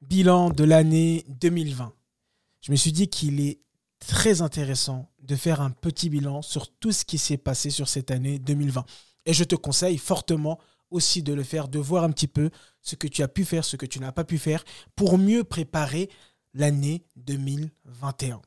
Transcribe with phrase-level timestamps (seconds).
[0.00, 1.92] bilan de l'année 2020.
[2.60, 3.60] Je me suis dit qu'il est
[3.98, 8.10] très intéressant de faire un petit bilan sur tout ce qui s'est passé sur cette
[8.10, 8.84] année 2020.
[9.26, 10.58] Et je te conseille fortement
[10.90, 12.50] aussi de le faire, de voir un petit peu
[12.80, 14.64] ce que tu as pu faire, ce que tu n'as pas pu faire,
[14.96, 16.08] pour mieux préparer
[16.54, 18.40] l'année 2021.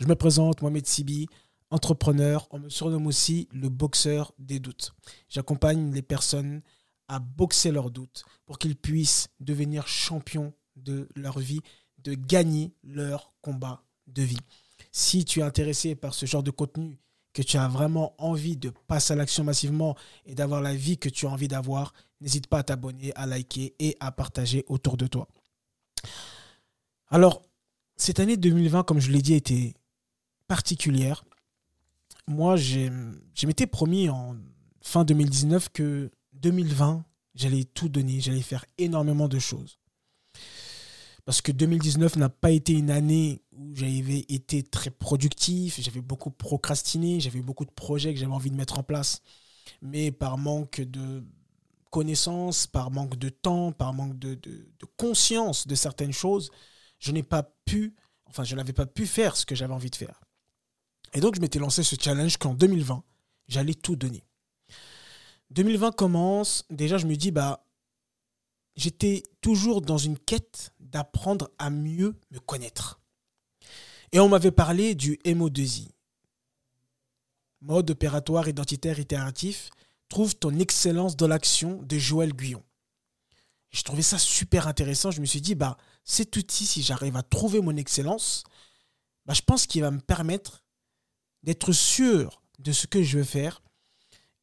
[0.00, 1.28] Je me présente, Mohamed Sibi,
[1.70, 2.48] entrepreneur.
[2.50, 4.94] On me surnomme aussi le boxeur des doutes.
[5.28, 6.62] J'accompagne les personnes
[7.06, 11.60] à boxer leurs doutes pour qu'ils puissent devenir champions de leur vie,
[11.98, 14.40] de gagner leur combat de vie.
[14.92, 16.98] Si tu es intéressé par ce genre de contenu,
[17.32, 21.08] que tu as vraiment envie de passer à l'action massivement et d'avoir la vie que
[21.08, 25.08] tu as envie d'avoir, n'hésite pas à t'abonner, à liker et à partager autour de
[25.08, 25.26] toi.
[27.08, 27.42] Alors,
[27.96, 29.74] cette année 2020, comme je l'ai dit, était
[30.46, 31.24] particulière.
[32.28, 32.88] Moi, je
[33.46, 34.36] m'étais promis en
[34.80, 37.04] fin 2019 que 2020,
[37.34, 39.78] j'allais tout donner, j'allais faire énormément de choses.
[41.24, 46.30] Parce que 2019 n'a pas été une année où j'avais été très productif, j'avais beaucoup
[46.30, 49.22] procrastiné, j'avais beaucoup de projets que j'avais envie de mettre en place.
[49.80, 51.24] Mais par manque de
[51.90, 54.38] connaissances, par manque de temps, par manque de,
[54.96, 56.50] conscience de certaines choses,
[56.98, 57.94] je n'ai pas pu,
[58.26, 60.20] enfin je n'avais pas pu faire ce que j'avais envie de faire.
[61.14, 63.02] Et donc je m'étais lancé ce challenge qu'en 2020,
[63.48, 64.24] j'allais tout donner.
[65.50, 67.63] 2020 commence, déjà je me dis, bah,
[68.76, 73.00] j'étais toujours dans une quête d'apprendre à mieux me connaître.
[74.12, 75.90] Et on m'avait parlé du MO2I.
[77.60, 79.70] Mode opératoire identitaire itératif,
[80.08, 82.62] trouve ton excellence dans l'action de Joël Guyon.
[83.70, 85.10] Je trouvais ça super intéressant.
[85.10, 88.44] Je me suis dit, bah, cet outil, si j'arrive à trouver mon excellence,
[89.26, 90.62] bah, je pense qu'il va me permettre
[91.42, 93.62] d'être sûr de ce que je veux faire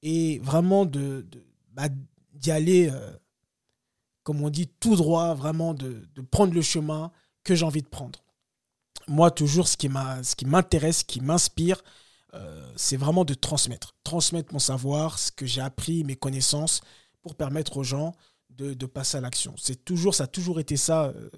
[0.02, 1.26] et vraiment de,
[1.72, 1.88] bah,
[2.34, 3.16] d'y aller, euh,
[4.24, 7.12] comme on dit, tout droit, vraiment de, prendre le chemin
[7.44, 8.24] que j'ai envie de prendre.
[9.08, 9.90] Moi, toujours, ce qui,
[10.46, 11.82] m'intéresse, ce qui m'inspire,
[12.34, 13.96] euh, c'est vraiment de transmettre.
[14.04, 16.82] Transmettre mon savoir, ce que j'ai appris, mes connaissances,
[17.22, 18.14] pour permettre aux gens
[18.50, 19.56] de, passer à l'action.
[19.58, 21.30] C'est toujours, ça a toujours été ça, euh,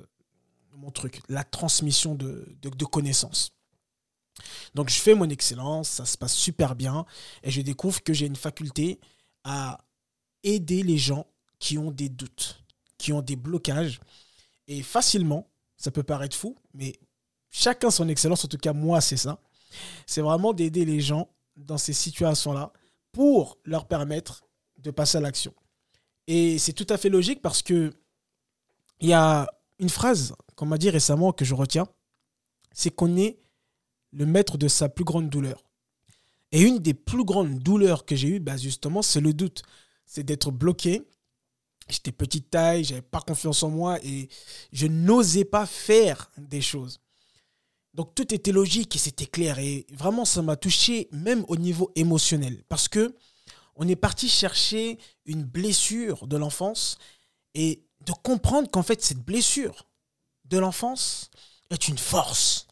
[0.74, 3.54] mon truc, la transmission de connaissances.
[4.74, 7.06] Donc je fais mon excellence, ça se passe super bien
[7.44, 9.00] et je découvre que j'ai une faculté
[9.44, 9.80] à
[10.44, 11.28] aider les gens
[11.60, 12.63] qui ont des doutes,
[13.04, 14.00] qui ont des blocages
[14.68, 16.94] et facilement, ça peut paraître fou, mais
[17.50, 19.42] chacun son excellence, en tout cas moi c'est ça,
[20.08, 21.28] c'est vraiment d'aider les gens
[21.58, 22.72] dans ces situations-là
[23.12, 24.46] pour leur permettre
[24.78, 25.54] de passer à l'action.
[26.28, 27.92] Et c'est tout à fait logique parce que
[29.02, 29.50] il y a
[29.80, 31.88] une phrase qu'on m'a dit récemment que je retiens,
[32.72, 33.38] c'est qu'on est
[34.14, 35.66] le maître de sa plus grande douleur.
[36.54, 39.64] Et une des plus grandes douleurs que j'ai eues, bah justement, c'est le doute.
[40.06, 41.02] C'est d'être bloqué.
[41.94, 44.30] J'étais petite taille, j'avais pas confiance en moi et
[44.72, 47.00] je n'osais pas faire des choses.
[47.94, 49.60] Donc tout était logique et c'était clair.
[49.60, 52.64] Et vraiment, ça m'a touché même au niveau émotionnel.
[52.68, 53.16] Parce que
[53.76, 56.98] on est parti chercher une blessure de l'enfance
[57.56, 59.88] et de comprendre qu'en fait, cette blessure
[60.46, 61.32] de l'enfance
[61.70, 62.68] est une force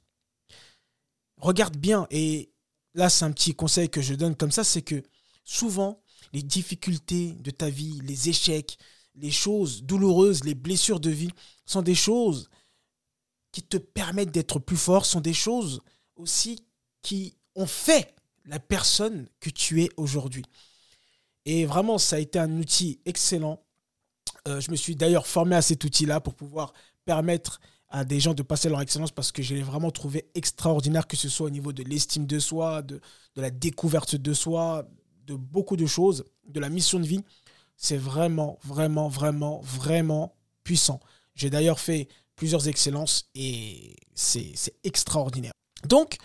[1.42, 2.54] regarde bien, et
[2.94, 5.04] là c'est un petit conseil que je donne comme ça, c'est que
[5.44, 6.02] souvent
[6.34, 8.78] les difficultés de ta vie, les échecs,
[9.16, 11.32] les choses douloureuses, les blessures de vie
[11.66, 12.50] sont des choses
[13.52, 15.82] qui te permettent d'être plus fort, sont des choses
[16.16, 16.66] aussi
[17.02, 20.46] qui ont fait la personne que tu es aujourd'hui.
[21.46, 23.62] Et vraiment, ça a été un outil excellent.
[24.48, 26.74] Euh, je me suis d'ailleurs formé à cet outil-là pour pouvoir
[27.06, 31.08] permettre à des gens de passer leur excellence parce que je l'ai vraiment trouvé extraordinaire,
[31.08, 33.02] que ce soit au niveau de l'estime de soi, de,
[33.36, 34.88] de, la découverte de soi,
[35.26, 37.22] de beaucoup de choses, de la mission de vie.
[37.82, 41.00] C'est vraiment, vraiment, vraiment, vraiment puissant.
[41.34, 44.54] J'ai d'ailleurs fait plusieurs excellences et c'est
[44.84, 45.54] extraordinaire.
[45.88, 46.18] Donc,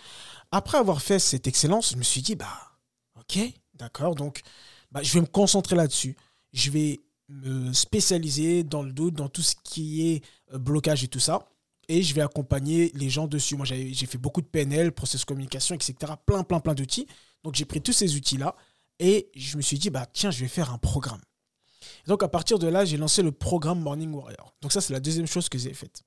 [0.51, 2.77] après avoir fait cette excellence, je me suis dit, bah,
[3.19, 3.39] ok,
[3.73, 4.41] d'accord, donc
[4.91, 6.15] bah, je vais me concentrer là-dessus.
[6.53, 11.07] Je vais me spécialiser dans le doute, dans tout ce qui est euh, blocage et
[11.07, 11.49] tout ça
[11.87, 13.55] et je vais accompagner les gens dessus.
[13.55, 16.13] Moi, j'ai fait beaucoup de PNL, process communication, etc.
[16.25, 17.07] Plein, plein, plein d'outils.
[17.43, 18.55] Donc, j'ai pris tous ces outils-là
[18.99, 21.21] et je me suis dit, bah, tiens, je vais faire un programme.
[22.07, 24.55] Donc, à partir de là, j'ai lancé le programme Morning Warrior.
[24.61, 26.03] Donc, ça, c'est la deuxième chose que j'ai faite.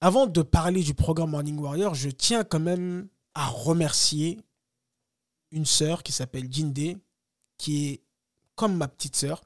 [0.00, 4.40] Avant de parler du programme Morning Warrior, je tiens quand même à remercier
[5.52, 6.98] une sœur qui s'appelle Jinde,
[7.58, 8.02] qui est
[8.56, 9.40] comme ma petite sœur,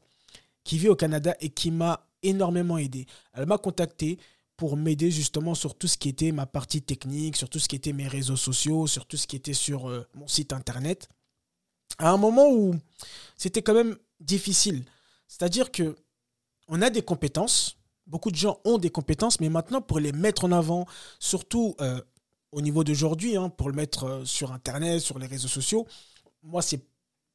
[0.64, 3.06] qui vit au Canada et qui m'a énormément aidé.
[3.34, 4.18] Elle m'a contacté
[4.56, 7.76] pour m'aider justement sur tout ce qui était ma partie technique, sur tout ce qui
[7.76, 11.08] était mes réseaux sociaux, sur tout ce qui était sur euh, mon site internet.
[11.98, 12.74] À un moment où
[13.36, 14.84] c'était quand même difficile.
[15.28, 15.96] C'est-à-dire que
[16.68, 17.76] on a des compétences,
[18.06, 20.86] beaucoup de gens ont des compétences, mais maintenant, pour les mettre en avant,
[21.18, 22.00] surtout euh,
[22.52, 25.86] au niveau d'aujourd'hui, hein, pour le mettre euh, sur Internet, sur les réseaux sociaux,
[26.42, 26.80] moi, c'est,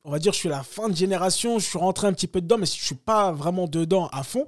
[0.04, 2.42] on va dire, je suis la fin de génération, je suis rentré un petit peu
[2.42, 4.46] dedans, mais je ne suis pas vraiment dedans à fond.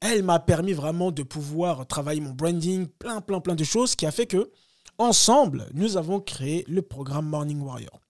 [0.00, 4.06] Elle m'a permis vraiment de pouvoir travailler mon branding, plein, plein, plein de choses, qui
[4.06, 4.50] a fait que,
[4.98, 8.00] ensemble, nous avons créé le programme Morning Warrior.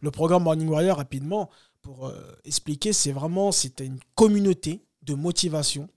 [0.00, 1.50] Le programme Morning Warrior, rapidement,
[2.02, 5.88] euh, expliquer, c'est vraiment, c'était une communauté de motivation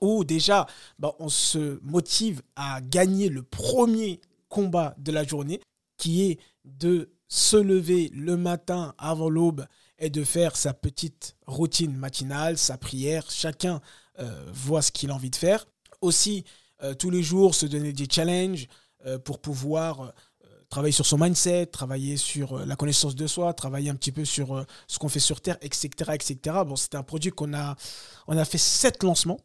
[0.00, 0.66] où déjà,
[0.98, 5.60] bah, on se motive à gagner le premier combat de la journée,
[5.96, 9.66] qui est de se lever le matin avant l'aube
[9.98, 13.30] et de faire sa petite routine matinale, sa prière.
[13.30, 13.80] Chacun
[14.18, 15.66] euh, voit ce qu'il a envie de faire.
[16.00, 16.44] Aussi,
[16.82, 18.66] euh, tous les jours, se donner des challenges
[19.24, 20.14] pour pouvoir
[20.72, 24.64] travailler sur son mindset, travailler sur la connaissance de soi, travailler un petit peu sur
[24.86, 25.90] ce qu'on fait sur Terre, etc.
[26.14, 26.56] etc.
[26.66, 27.76] Bon, c'était un produit qu'on a,
[28.26, 29.40] on a fait sept lancements.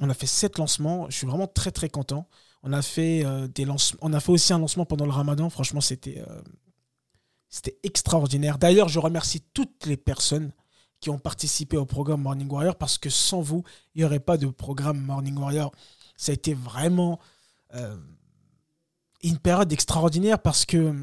[0.00, 1.06] On a fait sept lancements.
[1.10, 2.26] Je suis vraiment très très content.
[2.62, 3.98] On a fait des lancements.
[4.00, 5.50] On a fait aussi un lancement pendant le Ramadan.
[5.50, 6.24] Franchement, c'était
[7.50, 8.56] c'était extraordinaire.
[8.56, 10.50] D'ailleurs, je remercie toutes les personnes
[11.00, 14.38] qui ont participé au programme Morning Warrior parce que sans vous, il n'y aurait pas
[14.38, 15.72] de programme Morning Warrior.
[16.16, 17.18] Ça a été vraiment
[17.74, 17.96] euh,
[19.22, 20.94] une période extraordinaire parce que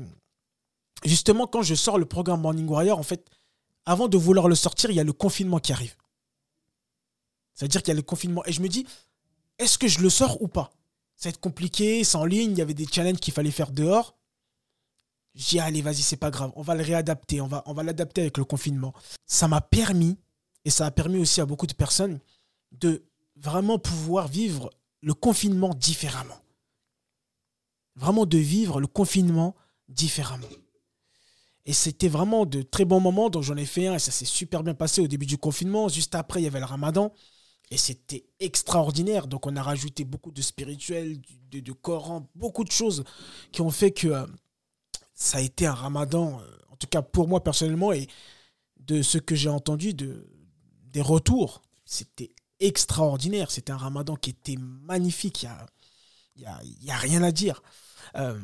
[1.04, 3.30] justement, quand je sors le programme Morning Warrior, en fait,
[3.86, 5.96] avant de vouloir le sortir, il y a le confinement qui arrive.
[7.54, 8.44] C'est-à-dire qu'il y a le confinement.
[8.46, 8.86] Et je me dis,
[9.58, 10.72] est-ce que je le sors ou pas?
[11.16, 13.72] Ça va être compliqué, c'est en ligne, il y avait des challenges qu'il fallait faire
[13.72, 14.16] dehors.
[15.34, 17.84] J'ai dit, allez, vas-y, c'est pas grave, on va le réadapter, on va, on va
[17.84, 18.94] l'adapter avec le confinement.
[19.26, 20.18] Ça m'a permis,
[20.66, 22.20] et ça a permis aussi à beaucoup de personnes,
[22.72, 23.04] de
[23.36, 24.70] vraiment pouvoir vivre
[25.02, 26.38] le confinement différemment.
[27.98, 29.56] Vraiment de vivre le confinement
[29.90, 30.48] différemment.
[31.66, 34.24] Et c'était vraiment de très bons moments, donc j'en ai fait un et ça s'est
[34.24, 35.90] super bien passé au début du confinement.
[35.90, 37.12] Juste après, il y avait le ramadan.
[37.70, 39.28] Et c'était extraordinaire.
[39.28, 41.20] Donc on a rajouté beaucoup de spirituel,
[41.52, 43.04] de, Coran, beaucoup de choses
[43.52, 44.26] qui ont fait que euh,
[45.14, 48.08] ça a été un ramadan, euh, en tout cas pour moi personnellement, et
[48.80, 50.26] de ce que j'ai entendu de,
[50.86, 53.52] des retours, c'était extraordinaire.
[53.52, 55.44] C'était un ramadan qui était magnifique.
[55.44, 57.62] Il n'y a, y a, rien à dire.
[58.16, 58.40] Euh,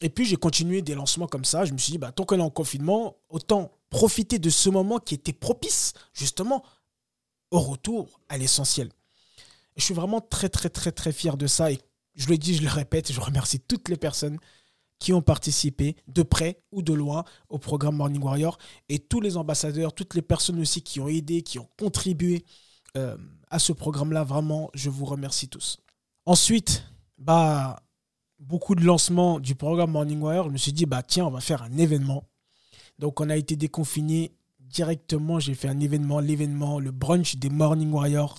[0.00, 1.64] et puis j'ai continué des lancements comme ça.
[1.64, 4.98] Je me suis dit, bah, tant qu'on est en confinement, autant profiter de ce moment
[4.98, 6.64] qui était propice justement
[7.50, 8.90] au retour à l'essentiel.
[9.76, 11.80] Je suis vraiment très très très très fier de ça et
[12.14, 14.38] je le dis, je le répète, je remercie toutes les personnes
[14.98, 19.36] qui ont participé de près ou de loin au programme Morning Warrior et tous les
[19.36, 22.44] ambassadeurs, toutes les personnes aussi qui ont aidé, qui ont contribué
[22.96, 23.16] euh,
[23.50, 24.24] à ce programme-là.
[24.24, 25.78] Vraiment, je vous remercie tous.
[26.26, 26.84] Ensuite,
[27.16, 27.82] bah,
[28.40, 30.46] beaucoup de lancements du programme Morning Warrior.
[30.46, 32.24] Je me suis dit, bah, tiens, on va faire un événement.
[32.98, 35.38] Donc, on a été déconfiné directement.
[35.38, 38.38] J'ai fait un événement, l'événement, le brunch des Morning Warriors.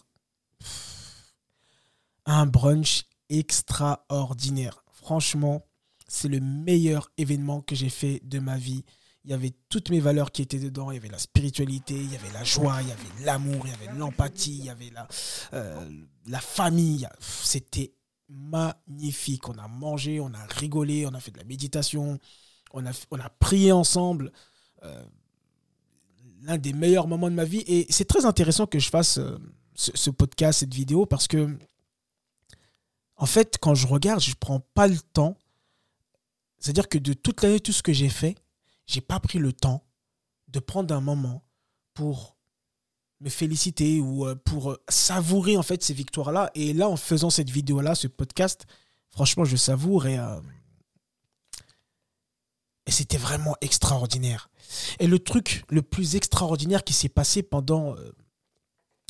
[2.26, 4.84] Un brunch extraordinaire.
[4.92, 5.66] Franchement,
[6.08, 8.84] c'est le meilleur événement que j'ai fait de ma vie.
[9.24, 10.92] Il y avait toutes mes valeurs qui étaient dedans.
[10.92, 13.72] Il y avait la spiritualité, il y avait la joie, il y avait l'amour, il
[13.72, 15.08] y avait l'empathie, il y avait la,
[15.54, 15.90] euh,
[16.28, 17.08] la famille.
[17.20, 17.94] C'était
[18.32, 19.48] magnifique.
[19.50, 22.20] On a mangé, on a rigolé, on a fait de la méditation,
[22.74, 24.32] on a, on a prié ensemble.
[24.84, 25.04] Euh,
[26.44, 27.64] l'un des meilleurs moments de ma vie.
[27.68, 29.38] Et c'est très intéressant que je fasse euh,
[29.76, 31.56] ce, podcast, cette vidéo, parce que,
[33.18, 35.38] en fait, quand je regarde, je ne prends pas le temps
[36.62, 38.36] c'est-à-dire que de toute l'année, tout ce que j'ai fait,
[38.86, 39.84] j'ai pas pris le temps
[40.48, 41.44] de prendre un moment
[41.96, 42.38] pour
[43.22, 46.52] me féliciter ou euh, pour euh, savourer en fait ces victoires-là.
[46.56, 48.66] Et là, en faisant cette vidéo-là, ce podcast,
[49.12, 50.40] franchement, je savoure et, euh,
[52.88, 54.50] et c'était vraiment extraordinaire.
[55.00, 57.96] Et le truc le plus extraordinaire qui s'est passé pendant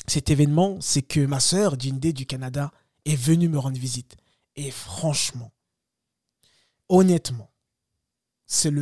[0.06, 2.72] cet événement, c'est que ma sœur, Dindé du Canada,
[3.04, 4.16] est venue me rendre visite.
[4.56, 5.52] Et franchement,
[6.88, 7.50] honnêtement,
[8.46, 8.72] c'est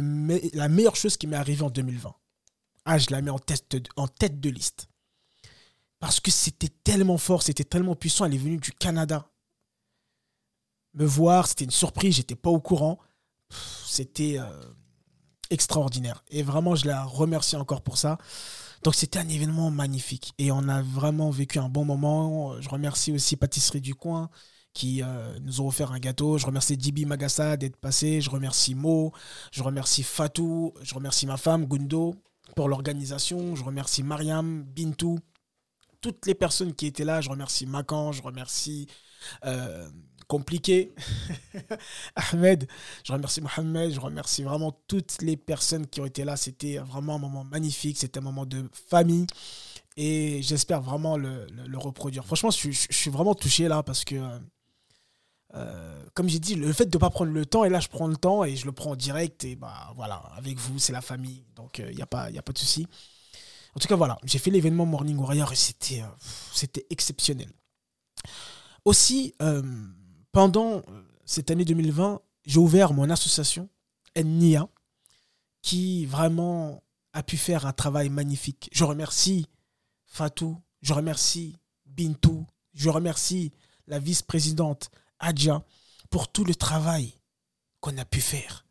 [0.55, 2.15] la meilleure chose qui m'est arrivée en 2020.
[2.87, 4.90] Ah, je la mets en tête, en tête de liste.
[6.01, 8.25] Parce que c'était tellement fort, c'était tellement puissant.
[8.25, 9.31] Elle est venue du Canada
[10.95, 11.47] me voir.
[11.47, 12.99] C'était une surprise, j'étais pas au courant.
[13.85, 14.45] C'était euh,
[15.51, 16.25] extraordinaire.
[16.31, 18.19] Et vraiment, je la remercie encore pour ça.
[18.83, 20.33] Donc, c'était un événement magnifique.
[20.39, 22.61] Et on a vraiment vécu un bon moment.
[22.61, 24.31] Je remercie aussi Pâtisserie du Coin
[24.73, 26.39] qui euh, nous ont offert un gâteau.
[26.39, 28.21] Je remercie Dibi Magassa d'être passé.
[28.21, 29.13] Je remercie Mo.
[29.53, 30.73] Je remercie Fatou.
[30.81, 32.15] Je remercie ma femme Gundo
[32.55, 33.57] pour l'organisation.
[33.57, 35.19] Je remercie Mariam, Bintou,
[36.01, 37.21] toutes les personnes qui étaient là.
[37.21, 38.13] Je remercie Macan.
[38.13, 38.87] Je remercie
[39.45, 39.89] euh,
[40.31, 40.95] Compliqué,
[42.15, 42.69] Ahmed.
[43.05, 43.93] Je remercie Mohamed.
[43.93, 46.37] Je remercie vraiment toutes les personnes qui ont été là.
[46.37, 47.99] C'était vraiment un moment magnifique.
[47.99, 49.27] C'était un moment de famille.
[49.97, 52.25] et j'espère vraiment le, reproduire.
[52.25, 54.15] Franchement, je, suis vraiment touché là parce que,
[55.55, 57.89] euh, comme j'ai dit, le fait de ne pas prendre le temps, et là je
[57.89, 60.93] prends le temps et je le prends en direct, et bah voilà, avec vous, c'est
[60.93, 62.87] la famille, donc il n'y a, pas, a pas de souci.
[63.75, 66.03] En tout cas, voilà, j'ai fait l'événement Morning Warrior et c'était
[66.53, 67.51] c'était exceptionnel.
[68.85, 69.35] Aussi,
[70.33, 70.83] pendant
[71.25, 73.69] cette année 2020, j'ai ouvert mon association,
[74.17, 74.69] NIA,
[75.63, 78.69] qui vraiment a pu faire un travail magnifique.
[78.73, 79.47] Je remercie
[80.07, 83.53] Fatou, je remercie Bintou, je remercie
[83.87, 85.65] la vice-présidente Adja
[86.09, 87.15] pour tout le travail
[87.81, 88.65] qu'on a pu faire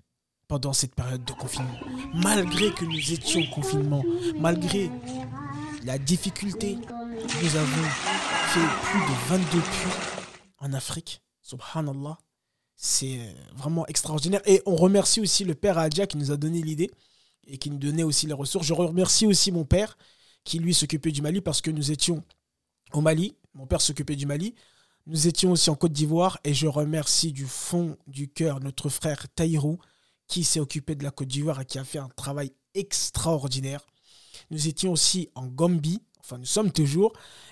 [0.50, 1.80] pendant cette période de confinement.
[2.16, 4.04] Malgré que nous étions en confinement,
[4.36, 4.90] malgré
[5.86, 7.90] la difficulté, nous avons
[8.48, 10.24] fait plus de 22 puits
[10.58, 11.22] en Afrique.
[11.44, 12.18] Subhanallah.
[12.76, 14.42] C'est vraiment extraordinaire.
[14.46, 16.90] Et on remercie aussi le père Adja qui nous a donné l'idée
[17.46, 18.66] et qui nous donnait aussi les ressources.
[18.66, 19.98] Je remercie aussi mon père
[20.46, 22.24] qui lui s'occupait du Mali parce que nous étions
[22.94, 23.36] au Mali.
[23.54, 24.56] Mon père s'occupait du Mali.
[25.06, 29.28] Nous étions aussi en Côte d'Ivoire et je remercie du fond du cœur notre frère
[29.36, 29.80] Taïrou
[30.30, 33.86] qui s'est occupé de la Côte d'Ivoire et qui a fait un travail extraordinaire.
[34.52, 37.12] Nous étions aussi en Gambie, enfin nous sommes toujours,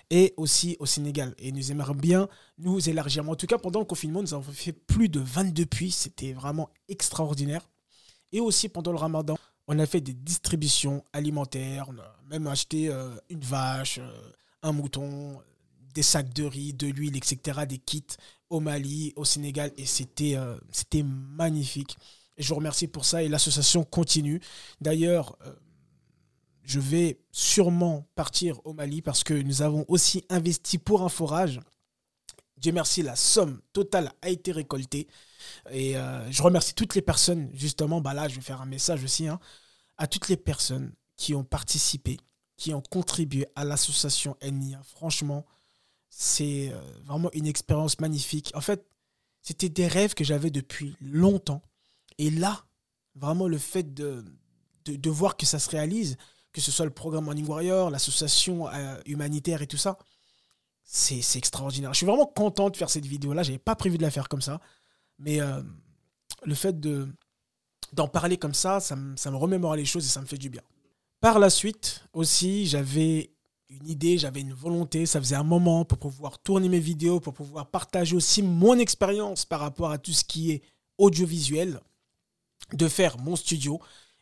[0.09, 1.33] et aussi au Sénégal.
[1.39, 2.29] Et nous aimerions bien
[2.59, 3.27] nous élargir.
[3.27, 5.91] en tout cas, pendant le confinement, nous avons fait plus de 22 puits.
[5.91, 7.67] C'était vraiment extraordinaire.
[8.31, 11.87] Et aussi pendant le ramadan, on a fait des distributions alimentaires.
[11.89, 14.31] On a même acheté euh, une vache, euh,
[14.61, 15.41] un mouton,
[15.93, 17.65] des sacs de riz, de l'huile, etc.
[17.67, 18.03] Des kits
[18.49, 19.71] au Mali, au Sénégal.
[19.77, 20.57] Et c'était euh,
[21.03, 21.97] magnifique.
[22.37, 23.23] Et je vous remercie pour ça.
[23.23, 24.39] Et l'association continue.
[24.81, 25.37] D'ailleurs,
[26.67, 31.61] je vais sûrement partir au Mali parce que nous avons aussi investi pour un forage.
[32.57, 35.07] Dieu merci, la somme totale a été récoltée.
[35.71, 39.03] Et euh, je remercie toutes les personnes, justement, bah là je vais faire un message
[39.03, 39.39] aussi, hein,
[39.97, 42.17] à toutes les personnes qui ont participé,
[42.57, 44.81] qui ont contribué à l'association NIA.
[44.83, 45.45] Franchement,
[46.09, 48.51] c'est euh, vraiment une expérience magnifique.
[48.55, 48.85] En fait,
[49.41, 51.61] c'était des rêves que j'avais depuis longtemps.
[52.17, 52.65] Et là,
[53.15, 54.23] vraiment le fait de,
[55.07, 56.17] voir que ça se réalise,
[56.53, 59.97] que ce soit le programme Morning Warrior, l'association euh, humanitaire et tout ça.
[60.83, 61.93] C'est extraordinaire.
[61.93, 63.43] Je suis vraiment content de faire cette vidéo-là.
[63.43, 64.61] J'avais pas prévu de la faire comme ça.
[65.19, 65.61] Mais euh,
[66.43, 67.07] le fait de
[67.93, 70.37] d'en parler comme ça, ça me, ça me remémore les choses et ça me fait
[70.37, 70.61] du bien.
[71.21, 73.31] Par la suite aussi, j'avais
[73.69, 77.33] une idée, j'avais une volonté, ça faisait un moment pour pouvoir tourner mes vidéos, pour
[77.33, 80.61] pouvoir partager aussi mon expérience par rapport à tout ce qui est
[80.97, 81.79] audiovisuel,
[82.73, 83.79] de faire mon studio.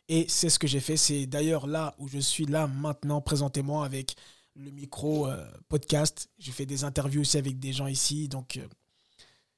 [0.08, 0.96] Et c'est ce que j'ai fait.
[0.96, 4.16] C'est d'ailleurs là où je suis là maintenant, présentément, avec
[4.54, 6.28] le micro euh, podcast.
[6.38, 8.28] J'ai fait des interviews aussi avec des gens ici.
[8.28, 8.66] Donc, euh,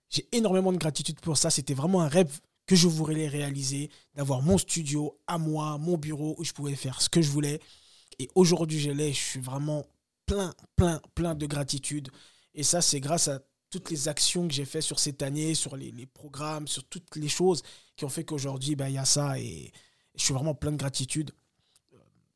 [0.08, 1.50] j'ai énormément de gratitude pour ça.
[1.50, 6.34] C'était vraiment un rêve que je voulais réaliser, d'avoir mon studio à moi, mon bureau
[6.38, 7.60] où je pouvais faire ce que je voulais.
[8.18, 9.12] Et aujourd'hui, je l'ai.
[9.12, 9.86] Je suis vraiment
[10.26, 12.10] plein, plein, plein de gratitude.
[12.54, 15.76] Et ça, c'est grâce à toutes les actions que j'ai faites sur cette année, sur
[15.76, 17.62] les, programmes, sur toutes les choses
[17.96, 19.38] qui ont fait qu'aujourd'hui, ben, il y a ça.
[19.38, 19.72] Et,
[20.14, 21.30] je suis vraiment plein de gratitude.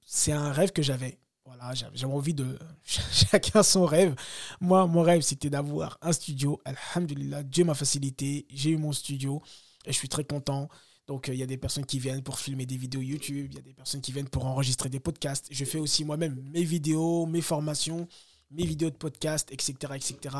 [0.05, 1.19] C'est un rêve que j'avais.
[1.45, 2.59] Voilà, j'avais envie de.
[2.85, 4.15] Chacun son rêve.
[4.61, 6.61] Moi, mon rêve, c'était d'avoir un studio.
[6.65, 8.47] Alhamdulillah, Dieu m'a facilité.
[8.51, 9.43] J'ai eu mon studio
[9.85, 10.69] et je suis très content.
[11.09, 13.49] Donc, euh, il y a des personnes qui viennent pour filmer des vidéos YouTube.
[13.51, 15.49] Il y a des personnes qui viennent pour enregistrer des podcasts.
[15.51, 18.07] Je fais aussi moi-même mes vidéos, mes formations,
[18.51, 19.75] mes vidéos de podcast, etc.
[19.97, 20.37] etc.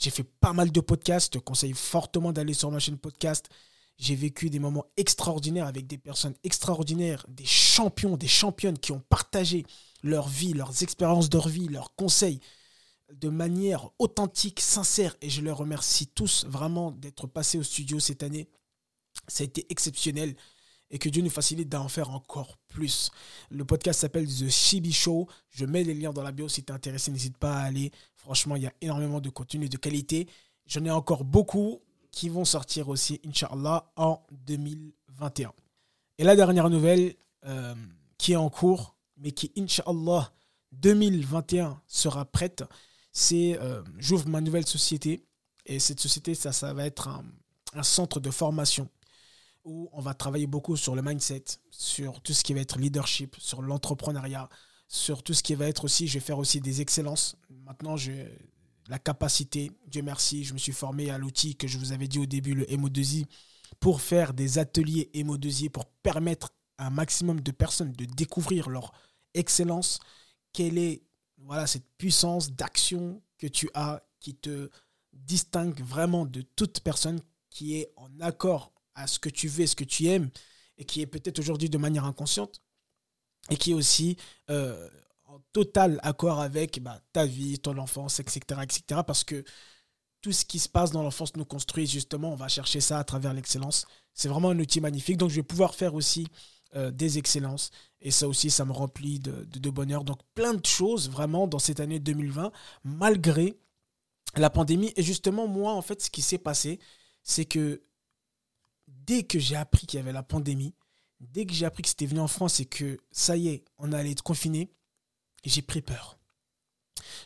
[0.00, 1.34] J'ai fait pas mal de podcasts.
[1.34, 3.48] Je te conseille fortement d'aller sur ma chaîne podcast.
[3.98, 9.02] J'ai vécu des moments extraordinaires avec des personnes extraordinaires, des champions, des championnes qui ont
[9.10, 9.66] partagé
[10.02, 12.40] leur vie, leurs expériences de vie, leurs conseils
[13.12, 15.14] de manière authentique, sincère.
[15.20, 18.48] Et je leur remercie tous vraiment d'être passés au studio cette année.
[19.28, 20.34] Ça a été exceptionnel
[20.90, 23.10] et que Dieu nous facilite d'en faire encore plus.
[23.50, 25.28] Le podcast s'appelle The Chibi Show.
[25.50, 27.92] Je mets les liens dans la bio si tu es intéressé, n'hésite pas à aller.
[28.16, 30.28] Franchement, il y a énormément de contenu de qualité.
[30.66, 31.80] J'en ai encore beaucoup
[32.10, 35.52] qui vont sortir aussi, Inch'Allah, en 2021.
[36.18, 37.14] Et la dernière nouvelle
[37.46, 37.74] euh,
[38.18, 40.32] qui est en cours, mais qui, Inch'Allah,
[40.72, 42.64] 2021 sera prête,
[43.12, 45.24] c'est euh, j'ouvre ma nouvelle société.
[45.66, 47.08] Et cette société, ça, va être
[47.74, 48.88] un centre de formation
[49.64, 53.36] où on va travailler beaucoup sur le mindset, sur tout ce qui va être leadership,
[53.38, 54.48] sur l'entrepreneuriat,
[54.88, 57.36] sur tout ce qui va être aussi, je vais faire aussi des excellences.
[57.64, 58.12] Maintenant, je,
[58.88, 59.70] la capacité.
[59.86, 62.54] Dieu merci, je me suis formé à l'outil que je vous avais dit au début,
[62.54, 63.24] le MO2I,
[63.78, 68.92] pour faire des ateliers MO2I, pour permettre à un maximum de personnes de découvrir leur
[69.34, 70.00] excellence.
[70.52, 71.04] Quelle est
[71.38, 74.70] voilà, cette puissance d'action que tu as qui te
[75.12, 79.76] distingue vraiment de toute personne qui est en accord à ce que tu veux, ce
[79.76, 80.30] que tu aimes,
[80.78, 82.62] et qui est peut-être aujourd'hui de manière inconsciente,
[83.50, 84.16] et qui est aussi
[84.50, 84.88] euh,
[85.24, 89.00] en total accord avec bah, ta vie, ton enfance, etc., etc.
[89.06, 89.44] Parce que
[90.20, 93.04] tout ce qui se passe dans l'enfance nous construit, justement, on va chercher ça à
[93.04, 93.86] travers l'excellence.
[94.12, 95.16] C'est vraiment un outil magnifique.
[95.16, 96.26] Donc, je vais pouvoir faire aussi
[96.76, 97.70] euh, des excellences.
[98.00, 100.04] Et ça aussi, ça me remplit de, bonheur.
[100.04, 102.52] Donc, plein de choses, vraiment, dans cette année 2020,
[102.84, 103.58] malgré
[104.36, 104.92] la pandémie.
[104.96, 106.78] Et justement, moi, en fait, ce qui s'est passé,
[107.22, 107.82] c'est que
[109.10, 110.72] dès que j'ai appris qu'il y avait la pandémie,
[111.18, 113.92] dès que j'ai appris que c'était venu en France et que ça y est, on
[113.92, 114.70] allait être confiné,
[115.44, 116.16] j'ai pris peur.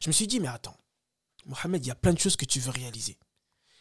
[0.01, 0.79] Je me suis dit, mais attends,
[1.45, 3.19] Mohamed, il y a plein de choses que tu veux réaliser.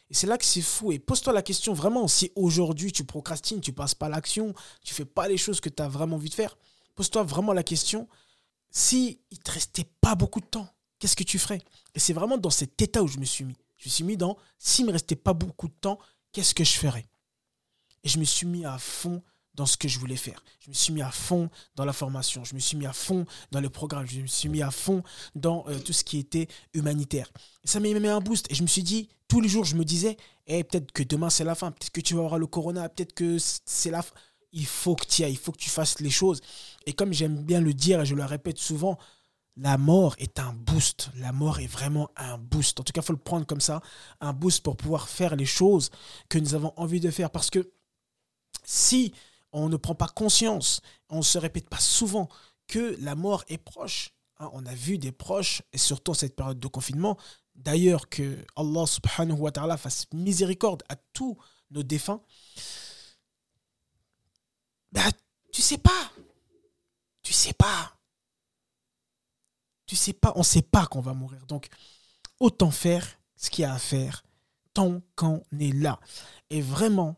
[0.09, 0.91] Et c'est là que c'est fou.
[0.91, 5.05] Et pose-toi la question vraiment, si aujourd'hui tu procrastines, tu passes pas l'action, tu fais
[5.05, 6.57] pas les choses que tu as vraiment envie de faire,
[6.95, 8.09] pose-toi vraiment la question,
[8.69, 10.67] si il te restait pas beaucoup de temps,
[10.99, 11.61] qu'est-ce que tu ferais?
[11.95, 13.55] Et c'est vraiment dans cet état où je me suis mis.
[13.77, 15.99] Je me suis mis dans, s'il me restait pas beaucoup de temps,
[16.33, 17.05] qu'est-ce que je ferais?
[18.03, 19.21] Et je me suis mis à fond
[19.55, 20.43] dans ce que je voulais faire.
[20.59, 23.25] Je me suis mis à fond dans la formation, je me suis mis à fond
[23.51, 25.03] dans le programme, je me suis mis à fond
[25.35, 27.31] dans euh, tout ce qui était humanitaire.
[27.63, 29.85] ça m'a mis un boost et je me suis dit, tous les jours, je me
[29.85, 30.17] disais,
[30.47, 33.13] eh, peut-être que demain c'est la fin, peut-être que tu vas avoir le corona, peut-être
[33.13, 34.15] que c'est la fin.
[34.51, 36.41] Il faut que tu ailles, il faut que tu fasses les choses.
[36.85, 38.99] Et comme j'aime bien le dire et je le répète souvent,
[39.57, 41.09] la mort est un boost.
[41.17, 42.79] La mort est vraiment un boost.
[42.79, 43.81] En tout cas, il faut le prendre comme ça,
[44.21, 45.89] un boost pour pouvoir faire les choses
[46.29, 47.31] que nous avons envie de faire.
[47.31, 47.71] Parce que
[48.63, 49.13] si
[49.51, 52.29] on ne prend pas conscience, on ne se répète pas souvent
[52.67, 54.13] que la mort est proche.
[54.39, 57.17] Hein, on a vu des proches, et surtout cette période de confinement,
[57.55, 61.37] d'ailleurs que Allah subhanahu wa ta'ala fasse miséricorde à tous
[61.69, 62.21] nos défunts.
[64.91, 65.01] Bah,
[65.51, 66.11] tu sais pas.
[67.21, 67.97] Tu sais pas.
[69.85, 71.45] Tu sais pas, on ne sait pas qu'on va mourir.
[71.45, 71.67] Donc,
[72.39, 74.23] autant faire ce qu'il y a à faire
[74.73, 75.99] tant qu'on est là.
[76.49, 77.15] Et vraiment,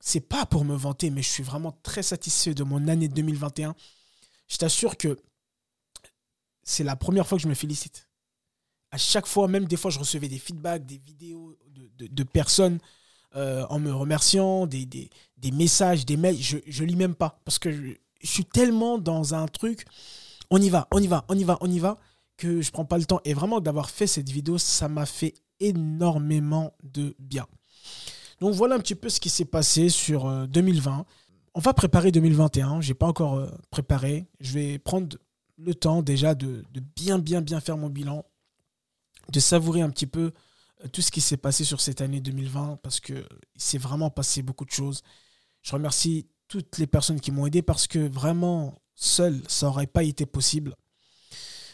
[0.00, 3.74] c'est pas pour me vanter, mais je suis vraiment très satisfait de mon année 2021.
[4.48, 5.18] Je t'assure que
[6.62, 8.08] c'est la première fois que je me félicite.
[8.90, 11.56] À chaque fois, même des fois, je recevais des feedbacks, des vidéos
[11.98, 12.78] de, personnes
[13.36, 16.40] euh, en me remerciant, des, des, messages, des mails.
[16.40, 19.84] Je, je lis même pas parce que je, suis tellement dans un truc.
[20.50, 21.98] On y va, on y va, on y va, on y va,
[22.36, 23.20] que je prends pas le temps.
[23.24, 27.46] Et vraiment, d'avoir fait cette vidéo, ça m'a fait énormément de bien.
[28.40, 31.00] Donc voilà un petit peu ce qui s'est passé sur 2020.
[31.00, 31.02] Euh,
[31.54, 32.80] On va préparer 2021.
[32.80, 34.26] Je n'ai pas encore euh, préparé.
[34.40, 35.16] Je vais prendre
[35.56, 36.62] le temps déjà de,
[36.96, 38.24] bien, bien, bien faire mon bilan,
[39.32, 40.32] de savourer un petit peu
[40.84, 44.42] euh, tout ce qui s'est passé sur cette année 2020 parce qu'il s'est vraiment passé
[44.42, 45.02] beaucoup de choses.
[45.62, 50.04] Je remercie toutes les personnes qui m'ont aidé parce que vraiment, seul, ça n'aurait pas
[50.04, 50.76] été possible.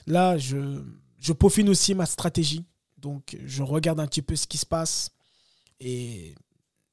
[0.06, 0.82] Là, je,
[1.18, 2.64] je peaufine aussi ma stratégie.
[2.96, 5.10] Donc, je regarde un petit peu ce qui se passe.
[5.78, 6.34] Et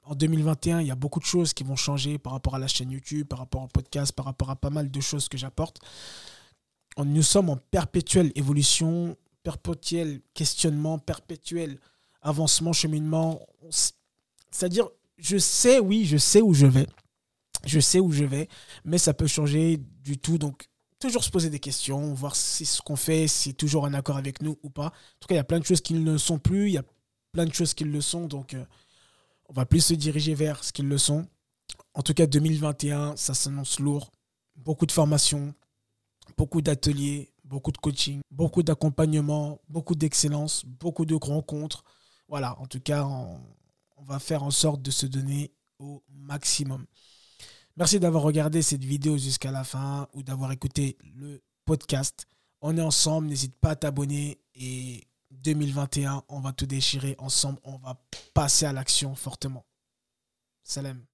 [0.03, 2.67] en 2021, il y a beaucoup de choses qui vont changer par rapport à la
[2.67, 5.79] chaîne YouTube, par rapport au podcast, par rapport à pas mal de choses que j'apporte.
[6.97, 11.79] Nous sommes en perpétuelle évolution, perpétuel questionnement, perpétuel
[12.21, 13.39] avancement, cheminement.
[14.51, 16.87] C'est-à-dire, je sais, oui, je sais où je vais.
[17.65, 18.49] Je sais où je vais,
[18.83, 20.37] mais ça peut changer du tout.
[20.37, 20.67] Donc,
[20.99, 24.41] toujours se poser des questions, voir si ce qu'on fait, c'est toujours en accord avec
[24.41, 24.87] nous ou pas.
[24.87, 26.77] En tout cas, il y a plein de choses qui ne sont plus, il y
[26.77, 26.83] a
[27.31, 28.25] plein de choses qui le sont.
[28.27, 28.65] Donc, euh,
[29.51, 31.27] on va plus se diriger vers ce qu'ils le sont.
[31.93, 34.09] En tout cas, 2021, ça s'annonce lourd.
[34.55, 35.53] Beaucoup de formations,
[36.37, 41.83] beaucoup d'ateliers, beaucoup de coaching, beaucoup d'accompagnement, beaucoup d'excellence, beaucoup de rencontres.
[42.29, 43.39] Voilà, en tout cas, on,
[44.03, 46.85] va faire en sorte de se donner au maximum.
[47.75, 52.25] Merci d'avoir regardé cette vidéo jusqu'à la fin ou d'avoir écouté le podcast.
[52.61, 57.77] On est ensemble, n'hésite pas à t'abonner et 2021, on va tout déchirer ensemble, on
[57.77, 58.01] va
[58.33, 59.65] passer à l'action fortement.
[60.63, 61.05] Salam.